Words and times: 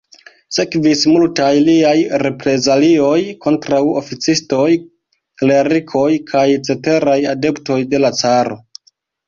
Sekvis 0.55 1.01
multaj 1.15 1.49
liaj 1.67 1.91
reprezalioj 2.23 3.19
kontraŭ 3.45 3.83
oficistoj, 4.03 4.65
klerikoj 5.43 6.09
kaj 6.35 6.45
ceteraj 6.71 7.19
adeptoj 7.37 7.81
de 7.95 8.05
la 8.05 8.15
caro. 8.25 8.63